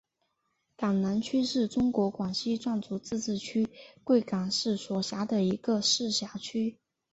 [0.75, 3.67] 港南区是中国广西壮族自治区
[4.03, 6.79] 贵港市所辖的一个市辖区。